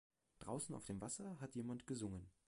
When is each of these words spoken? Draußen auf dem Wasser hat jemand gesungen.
Draußen 0.39 0.73
auf 0.73 0.85
dem 0.87 0.99
Wasser 0.99 1.39
hat 1.41 1.53
jemand 1.53 1.85
gesungen. 1.85 2.25